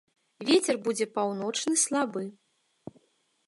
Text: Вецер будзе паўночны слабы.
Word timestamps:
Вецер 0.47 0.79
будзе 0.87 1.07
паўночны 1.19 1.75
слабы. 1.85 2.23